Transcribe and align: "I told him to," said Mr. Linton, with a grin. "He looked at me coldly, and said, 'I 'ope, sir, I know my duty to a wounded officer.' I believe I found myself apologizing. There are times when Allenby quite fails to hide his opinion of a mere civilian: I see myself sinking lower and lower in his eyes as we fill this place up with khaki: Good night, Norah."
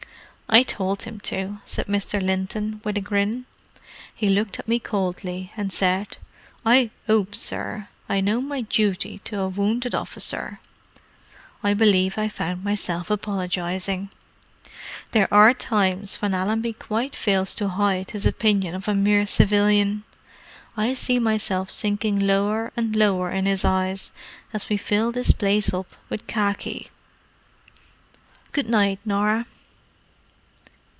"I 0.53 0.63
told 0.63 1.03
him 1.03 1.21
to," 1.21 1.59
said 1.63 1.87
Mr. 1.87 2.21
Linton, 2.21 2.81
with 2.83 2.97
a 2.97 2.99
grin. 2.99 3.45
"He 4.13 4.27
looked 4.27 4.59
at 4.59 4.67
me 4.67 4.79
coldly, 4.79 5.53
and 5.55 5.71
said, 5.71 6.17
'I 6.65 6.91
'ope, 7.07 7.35
sir, 7.35 7.87
I 8.09 8.19
know 8.19 8.41
my 8.41 8.59
duty 8.59 9.19
to 9.19 9.39
a 9.39 9.47
wounded 9.47 9.95
officer.' 9.95 10.59
I 11.63 11.73
believe 11.73 12.17
I 12.17 12.27
found 12.27 12.65
myself 12.65 13.09
apologizing. 13.09 14.09
There 15.11 15.33
are 15.33 15.53
times 15.53 16.17
when 16.21 16.33
Allenby 16.35 16.73
quite 16.73 17.15
fails 17.15 17.55
to 17.55 17.69
hide 17.69 18.11
his 18.11 18.25
opinion 18.25 18.75
of 18.75 18.89
a 18.89 18.93
mere 18.93 19.25
civilian: 19.25 20.03
I 20.75 20.95
see 20.95 21.17
myself 21.17 21.69
sinking 21.69 22.19
lower 22.19 22.73
and 22.75 22.93
lower 22.93 23.31
in 23.31 23.45
his 23.45 23.63
eyes 23.63 24.11
as 24.51 24.67
we 24.67 24.75
fill 24.75 25.13
this 25.13 25.31
place 25.31 25.73
up 25.73 25.95
with 26.09 26.27
khaki: 26.27 26.89
Good 28.51 28.67
night, 28.69 28.99
Norah." 29.05 29.45